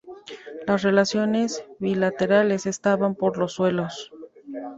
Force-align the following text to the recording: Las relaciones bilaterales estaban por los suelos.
Las 0.65 0.81
relaciones 0.81 1.63
bilaterales 1.77 2.65
estaban 2.65 3.13
por 3.13 3.37
los 3.37 3.51
suelos. 3.53 4.11